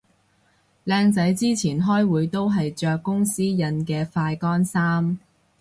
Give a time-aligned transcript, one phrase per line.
[0.83, 5.19] 靚仔之前開會都係着公司印嘅快乾衫